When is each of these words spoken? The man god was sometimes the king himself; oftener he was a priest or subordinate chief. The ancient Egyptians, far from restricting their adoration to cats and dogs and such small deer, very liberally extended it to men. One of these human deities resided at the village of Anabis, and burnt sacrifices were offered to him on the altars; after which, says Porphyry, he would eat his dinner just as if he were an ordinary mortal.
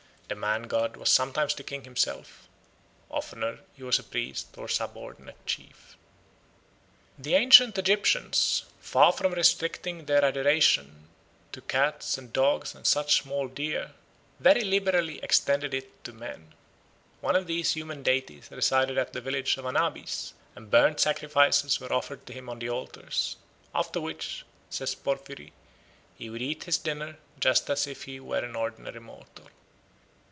The 0.27 0.35
man 0.35 0.63
god 0.63 0.95
was 0.95 1.09
sometimes 1.09 1.53
the 1.53 1.63
king 1.63 1.83
himself; 1.83 2.47
oftener 3.09 3.59
he 3.73 3.83
was 3.83 3.99
a 3.99 4.03
priest 4.05 4.57
or 4.57 4.69
subordinate 4.69 5.45
chief. 5.45 5.97
The 7.19 7.35
ancient 7.35 7.77
Egyptians, 7.77 8.63
far 8.79 9.11
from 9.11 9.33
restricting 9.33 10.05
their 10.05 10.23
adoration 10.23 11.09
to 11.51 11.59
cats 11.59 12.17
and 12.17 12.31
dogs 12.31 12.73
and 12.73 12.87
such 12.87 13.21
small 13.21 13.49
deer, 13.49 13.91
very 14.39 14.63
liberally 14.63 15.21
extended 15.21 15.73
it 15.73 16.01
to 16.05 16.13
men. 16.13 16.53
One 17.19 17.35
of 17.35 17.45
these 17.45 17.73
human 17.73 18.01
deities 18.01 18.47
resided 18.51 18.97
at 18.97 19.11
the 19.11 19.19
village 19.19 19.57
of 19.57 19.65
Anabis, 19.65 20.31
and 20.55 20.71
burnt 20.71 21.01
sacrifices 21.01 21.81
were 21.81 21.91
offered 21.91 22.25
to 22.27 22.33
him 22.33 22.47
on 22.47 22.59
the 22.59 22.69
altars; 22.69 23.35
after 23.75 23.99
which, 23.99 24.45
says 24.69 24.95
Porphyry, 24.95 25.51
he 26.15 26.29
would 26.29 26.41
eat 26.41 26.63
his 26.63 26.77
dinner 26.77 27.17
just 27.41 27.69
as 27.69 27.85
if 27.85 28.03
he 28.03 28.21
were 28.21 28.37
an 28.45 28.55
ordinary 28.55 29.01
mortal. 29.01 29.49